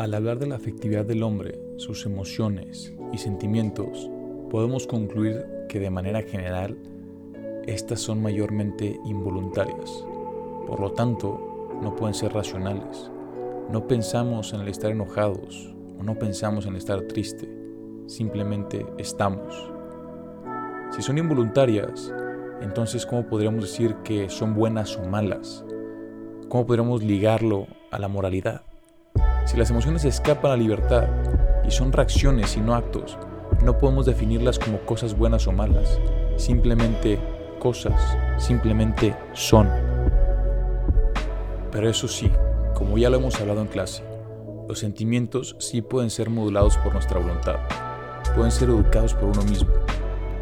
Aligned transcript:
Al 0.00 0.14
hablar 0.14 0.38
de 0.38 0.46
la 0.46 0.54
afectividad 0.54 1.04
del 1.04 1.22
hombre, 1.22 1.60
sus 1.76 2.06
emociones 2.06 2.90
y 3.12 3.18
sentimientos, 3.18 4.10
podemos 4.48 4.86
concluir 4.86 5.44
que 5.68 5.78
de 5.78 5.90
manera 5.90 6.22
general, 6.22 6.78
estas 7.66 8.00
son 8.00 8.22
mayormente 8.22 8.98
involuntarias. 9.04 10.06
Por 10.66 10.80
lo 10.80 10.92
tanto, 10.92 11.78
no 11.82 11.94
pueden 11.96 12.14
ser 12.14 12.32
racionales. 12.32 13.10
No 13.70 13.86
pensamos 13.86 14.54
en 14.54 14.62
el 14.62 14.68
estar 14.68 14.90
enojados 14.90 15.70
o 15.98 16.02
no 16.02 16.18
pensamos 16.18 16.64
en 16.64 16.76
estar 16.76 17.02
triste. 17.02 17.46
Simplemente 18.06 18.86
estamos. 18.96 19.70
Si 20.92 21.02
son 21.02 21.18
involuntarias, 21.18 22.10
entonces 22.62 23.04
¿cómo 23.04 23.26
podríamos 23.26 23.64
decir 23.64 23.96
que 23.96 24.30
son 24.30 24.54
buenas 24.54 24.96
o 24.96 25.04
malas? 25.04 25.62
¿Cómo 26.48 26.64
podríamos 26.64 27.02
ligarlo 27.02 27.66
a 27.90 27.98
la 27.98 28.08
moralidad? 28.08 28.69
Si 29.50 29.56
las 29.56 29.68
emociones 29.70 30.04
escapan 30.04 30.52
a 30.52 30.56
libertad 30.56 31.08
y 31.66 31.72
son 31.72 31.90
reacciones 31.90 32.56
y 32.56 32.60
no 32.60 32.76
actos, 32.76 33.18
no 33.64 33.78
podemos 33.78 34.06
definirlas 34.06 34.60
como 34.60 34.78
cosas 34.82 35.18
buenas 35.18 35.48
o 35.48 35.50
malas, 35.50 35.98
simplemente 36.36 37.18
cosas, 37.58 38.00
simplemente 38.38 39.12
son. 39.32 39.68
Pero 41.72 41.90
eso 41.90 42.06
sí, 42.06 42.30
como 42.74 42.96
ya 42.96 43.10
lo 43.10 43.16
hemos 43.16 43.40
hablado 43.40 43.60
en 43.62 43.66
clase, 43.66 44.04
los 44.68 44.78
sentimientos 44.78 45.56
sí 45.58 45.82
pueden 45.82 46.10
ser 46.10 46.30
modulados 46.30 46.76
por 46.76 46.92
nuestra 46.92 47.18
voluntad, 47.18 47.56
pueden 48.36 48.52
ser 48.52 48.68
educados 48.68 49.14
por 49.14 49.30
uno 49.30 49.42
mismo. 49.42 49.72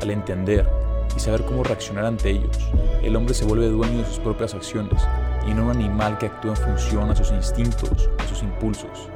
Al 0.03 0.11
entender 0.11 0.69
y 1.17 1.19
saber 1.19 1.45
cómo 1.47 1.65
reaccionar 1.65 2.05
ante 2.05 2.29
ellos, 2.29 2.59
el 3.03 3.17
hombre 3.17 3.33
se 3.33 3.47
vuelve 3.47 3.69
dueño 3.69 4.01
de 4.01 4.05
sus 4.05 4.19
propias 4.19 4.53
acciones 4.53 5.03
y 5.47 5.55
no 5.55 5.65
un 5.65 5.71
animal 5.71 6.19
que 6.19 6.27
actúa 6.27 6.51
en 6.51 6.57
función 6.59 7.11
a 7.11 7.17
sus 7.17 7.31
instintos, 7.31 8.11
impulsos. 8.43 9.09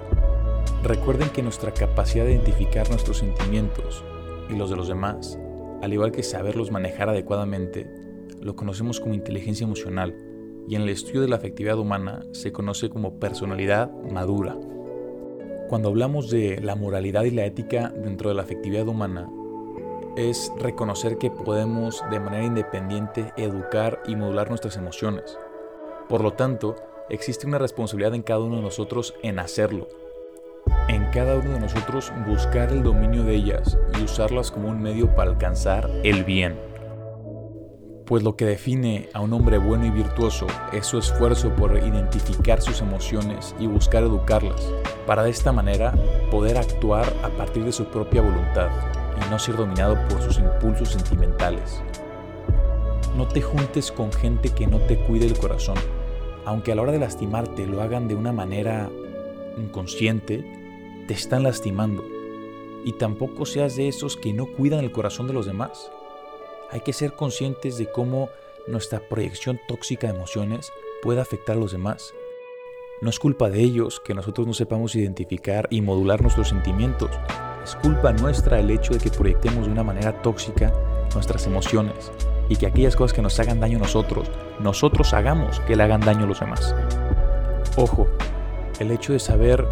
Recuerden 0.83 1.31
que 1.31 1.43
nuestra 1.43 1.73
capacidad 1.73 2.25
de 2.25 2.33
identificar 2.33 2.89
nuestros 2.91 3.19
sentimientos 3.19 4.05
y 4.49 4.57
los 4.57 4.71
de 4.71 4.77
los 4.77 4.89
demás, 4.89 5.39
al 5.83 5.93
igual 5.93 6.13
que 6.13 6.23
saberlos 6.23 6.71
manejar 6.71 7.09
adecuadamente, 7.09 7.87
lo 8.41 8.57
conocemos 8.57 9.01
como 9.01 9.15
inteligencia 9.15 9.65
emocional 9.65 10.17
y 10.69 10.75
en 10.77 10.83
el 10.83 10.89
estudio 10.89 11.21
de 11.21 11.29
la 11.29 11.37
afectividad 11.37 11.79
humana 11.79 12.23
se 12.33 12.53
conoce 12.53 12.91
como 12.91 13.19
personalidad 13.19 13.91
madura. 14.11 14.57
Cuando 15.69 15.89
hablamos 15.89 16.31
de 16.31 16.61
la 16.61 16.77
moralidad 16.77 17.25
y 17.25 17.31
la 17.31 17.47
ética 17.47 17.89
dentro 17.89 18.29
de 18.29 18.35
la 18.35 18.43
afectividad 18.43 18.87
humana, 18.89 19.31
es 20.17 20.53
reconocer 20.59 21.17
que 21.17 21.31
podemos 21.31 22.03
de 22.11 22.21
manera 22.21 22.45
independiente 22.45 23.33
educar 23.37 24.03
y 24.07 24.15
modular 24.15 24.49
nuestras 24.49 24.77
emociones. 24.77 25.39
Por 26.09 26.23
lo 26.23 26.35
tanto, 26.35 26.77
existe 27.13 27.47
una 27.47 27.59
responsabilidad 27.59 28.15
en 28.15 28.23
cada 28.23 28.41
uno 28.41 28.57
de 28.57 28.63
nosotros 28.63 29.15
en 29.23 29.39
hacerlo, 29.39 29.87
en 30.89 31.05
cada 31.11 31.37
uno 31.37 31.53
de 31.53 31.61
nosotros 31.61 32.11
buscar 32.27 32.73
el 32.73 32.83
dominio 32.83 33.23
de 33.23 33.35
ellas 33.35 33.79
y 33.99 34.03
usarlas 34.03 34.51
como 34.51 34.69
un 34.69 34.81
medio 34.81 35.15
para 35.15 35.31
alcanzar 35.31 35.91
el 36.05 36.25
bien. 36.25 36.59
Pues 38.07 38.23
lo 38.23 38.35
que 38.35 38.47
define 38.47 39.11
a 39.13 39.21
un 39.21 39.33
hombre 39.35 39.59
bueno 39.59 39.85
y 39.87 39.91
virtuoso 39.91 40.47
es 40.73 40.87
su 40.87 40.99
esfuerzo 40.99 41.55
por 41.55 41.77
identificar 41.77 42.63
sus 42.63 42.81
emociones 42.81 43.55
y 43.61 43.67
buscar 43.67 44.03
educarlas, 44.03 44.73
para 45.07 45.23
de 45.23 45.31
esta 45.31 45.53
manera 45.53 45.93
poder 46.31 46.57
actuar 46.57 47.13
a 47.23 47.29
partir 47.29 47.65
de 47.65 47.73
su 47.73 47.85
propia 47.85 48.23
voluntad 48.23 48.71
y 49.17 49.31
no 49.31 49.39
ser 49.39 49.57
dominado 49.57 49.97
por 50.09 50.23
sus 50.23 50.39
impulsos 50.39 50.89
sentimentales. 50.89 51.83
No 53.17 53.29
te 53.29 53.43
juntes 53.43 53.93
con 53.93 54.11
gente 54.11 54.49
que 54.49 54.67
no 54.67 54.79
te 54.79 54.99
cuide 55.05 55.27
el 55.27 55.39
corazón, 55.39 55.77
aunque 56.45 56.73
a 56.73 56.75
la 56.75 56.83
hora 56.83 56.93
de 56.93 56.99
lastimarte 56.99 57.67
lo 57.67 57.83
hagan 57.83 58.09
de 58.09 58.15
una 58.15 58.33
manera 58.33 58.91
inconsciente, 59.57 60.45
te 61.07 61.15
están 61.15 61.43
lastimando. 61.43 62.05
Y 62.85 62.93
tampoco 62.95 63.47
seas 63.47 63.77
de 63.77 63.89
esos 63.89 64.17
que 64.17 64.33
no 64.33 64.47
cuidan 64.47 64.81
el 64.81 64.93
corazón 64.93 65.27
de 65.27 65.33
los 65.33 65.47
demás. 65.47 65.91
Hay 66.71 66.81
que 66.81 66.93
ser 66.93 67.15
conscientes 67.15 67.79
de 67.79 67.91
cómo 67.91 68.29
nuestra 68.67 69.01
proyección 69.09 69.61
tóxica 69.69 70.09
de 70.09 70.17
emociones 70.17 70.73
puede 71.03 71.21
afectar 71.21 71.57
a 71.57 71.61
los 71.61 71.73
demás. 71.73 72.15
No 73.01 73.11
es 73.11 73.19
culpa 73.19 73.51
de 73.51 73.61
ellos 73.61 74.01
que 74.01 74.15
nosotros 74.15 74.47
no 74.47 74.55
sepamos 74.55 74.95
identificar 74.95 75.67
y 75.71 75.81
modular 75.81 76.23
nuestros 76.23 76.49
sentimientos. 76.49 77.11
Es 77.63 77.77
culpa 77.77 78.13
nuestra 78.13 78.59
el 78.59 78.71
hecho 78.71 78.95
de 78.95 79.01
que 79.01 79.11
proyectemos 79.11 79.67
de 79.67 79.73
una 79.73 79.85
manera 79.85 80.23
tóxica 80.23 80.73
nuestras 81.15 81.47
emociones 81.47 82.11
y 82.49 82.57
que 82.57 82.67
aquellas 82.67 82.97
cosas 82.97 83.15
que 83.15 83.23
nos 83.23 83.39
hagan 83.41 83.61
daño 83.61 83.79
a 83.79 83.83
nosotros, 83.83 84.31
nosotros 84.61 85.15
hagamos 85.15 85.61
que 85.61 85.77
le 85.77 85.83
hagan 85.83 86.01
daño 86.01 86.25
a 86.25 86.29
los 86.29 86.41
demás. 86.41 86.75
Ojo, 87.77 88.07
el 88.81 88.91
hecho 88.91 89.13
de 89.13 89.19
saber 89.19 89.67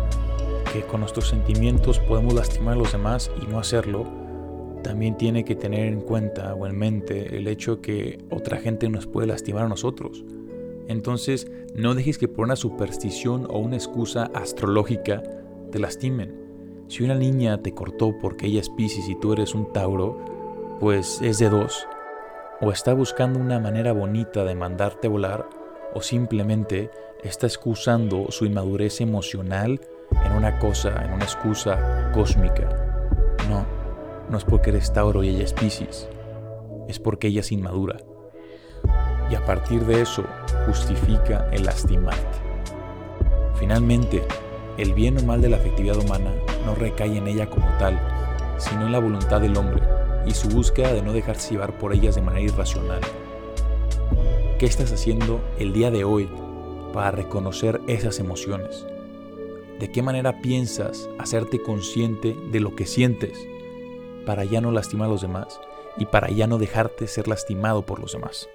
que 0.73 0.83
con 0.83 1.01
nuestros 1.01 1.29
sentimientos 1.29 1.99
podemos 1.99 2.35
lastimar 2.35 2.75
a 2.75 2.79
los 2.79 2.93
demás 2.93 3.31
y 3.43 3.47
no 3.47 3.59
hacerlo, 3.59 4.07
también 4.83 5.17
tiene 5.17 5.45
que 5.45 5.57
tener 5.57 5.87
en 5.87 6.01
cuenta 6.01 6.55
o 6.55 6.67
en 6.67 6.79
mente 6.79 7.37
el 7.37 7.49
hecho 7.49 7.81
que 7.81 8.19
otra 8.31 8.59
gente 8.59 8.89
nos 8.89 9.07
puede 9.07 9.27
lastimar 9.27 9.65
a 9.65 9.69
nosotros. 9.69 10.25
Entonces, 10.89 11.51
no 11.75 11.95
dejes 11.95 12.19
que 12.19 12.29
por 12.29 12.45
una 12.45 12.57
superstición 12.57 13.47
o 13.51 13.59
una 13.59 13.77
excusa 13.77 14.31
astrológica 14.35 15.23
te 15.71 15.79
lastimen. 15.79 16.35
Si 16.89 17.05
una 17.05 17.15
niña 17.15 17.63
te 17.63 17.73
cortó 17.73 18.19
porque 18.19 18.47
ella 18.47 18.61
es 18.61 18.71
Pisces 18.71 19.09
y 19.09 19.15
tú 19.15 19.33
eres 19.33 19.55
un 19.55 19.73
Tauro, 19.73 20.19
pues 20.81 21.21
es 21.23 21.39
de 21.39 21.49
dos. 21.49 21.87
O 22.63 22.71
está 22.71 22.93
buscando 22.93 23.39
una 23.39 23.59
manera 23.59 23.93
bonita 23.93 24.45
de 24.45 24.55
mandarte 24.55 25.09
volar, 25.09 25.49
o 25.95 26.03
simplemente 26.03 26.91
está 27.25 27.47
excusando 27.47 28.27
su 28.29 28.45
inmadurez 28.45 29.01
emocional 29.01 29.81
en 30.27 30.33
una 30.33 30.59
cosa, 30.59 31.03
en 31.07 31.15
una 31.15 31.25
excusa 31.25 32.11
cósmica. 32.13 32.69
No, 33.49 33.65
no 34.29 34.37
es 34.37 34.45
porque 34.45 34.71
eres 34.71 34.93
Tauro 34.93 35.23
y 35.23 35.31
ella 35.31 35.45
es 35.45 35.55
Pisces, 35.55 36.07
es 36.87 36.99
porque 36.99 37.29
ella 37.29 37.41
es 37.41 37.51
inmadura. 37.51 37.97
Y 39.31 39.37
a 39.37 39.45
partir 39.47 39.87
de 39.87 40.03
eso 40.03 40.25
justifica 40.67 41.49
el 41.53 41.65
lastimarte. 41.65 42.39
Finalmente, 43.55 44.23
el 44.77 44.93
bien 44.93 45.17
o 45.17 45.23
mal 45.23 45.41
de 45.41 45.49
la 45.49 45.57
afectividad 45.57 45.97
humana 45.97 46.31
no 46.67 46.75
recae 46.75 47.17
en 47.17 47.27
ella 47.27 47.49
como 47.49 47.67
tal, 47.79 47.99
sino 48.59 48.85
en 48.85 48.93
la 48.93 48.99
voluntad 48.99 49.41
del 49.41 49.57
hombre 49.57 50.00
y 50.27 50.33
su 50.33 50.49
búsqueda 50.49 50.93
de 50.93 51.03
no 51.03 51.13
dejarse 51.13 51.53
llevar 51.53 51.79
por 51.79 51.93
ellas 51.93 52.15
de 52.15 52.23
manera 52.23 52.45
irracional. 52.45 53.01
¿Qué 54.59 54.67
estás 54.67 54.93
haciendo 54.93 55.41
el 55.59 55.73
día 55.73 55.91
de 55.91 56.05
hoy 56.05 56.29
para 56.93 57.11
reconocer 57.11 57.81
esas 57.87 58.19
emociones? 58.19 58.87
¿De 59.79 59.91
qué 59.91 60.03
manera 60.03 60.43
piensas 60.43 61.09
hacerte 61.19 61.63
consciente 61.63 62.37
de 62.53 62.61
lo 62.61 62.77
que 62.77 62.87
sientes 62.87 63.39
para 64.27 64.45
ya 64.45 64.61
no 64.61 64.71
lastimar 64.71 65.09
a 65.09 65.13
los 65.13 65.23
demás 65.23 65.61
y 65.97 66.05
para 66.05 66.29
ya 66.29 66.47
no 66.47 66.59
dejarte 66.59 67.07
ser 67.07 67.27
lastimado 67.27 67.87
por 67.87 68.01
los 68.01 68.13
demás? 68.13 68.49